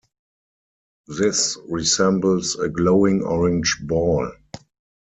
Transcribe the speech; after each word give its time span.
This 1.05 1.59
resembles 1.69 2.55
a 2.55 2.67
glowing 2.69 3.21
orange 3.21 3.77
ball. 3.83 4.31